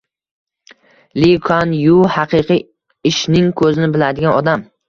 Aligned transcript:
Li 1.19 1.29
Kuan 1.49 1.75
Yu 1.81 1.99
xaqiqiy 2.15 2.65
ishning 3.13 3.55
ko‘zini 3.63 3.93
biladigan 3.99 4.43
odam. 4.43 4.69